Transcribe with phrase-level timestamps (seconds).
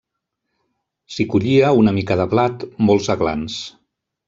[1.15, 3.63] S'hi collia una mica de blat, molts aglans.